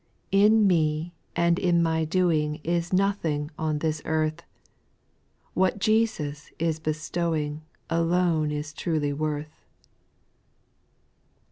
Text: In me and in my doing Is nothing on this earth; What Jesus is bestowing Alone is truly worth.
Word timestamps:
In 0.31 0.65
me 0.65 1.13
and 1.35 1.59
in 1.59 1.83
my 1.83 2.05
doing 2.05 2.59
Is 2.63 2.91
nothing 2.91 3.51
on 3.55 3.77
this 3.77 4.01
earth; 4.03 4.41
What 5.53 5.77
Jesus 5.77 6.49
is 6.57 6.79
bestowing 6.79 7.61
Alone 7.87 8.49
is 8.51 8.73
truly 8.73 9.13
worth. 9.13 9.61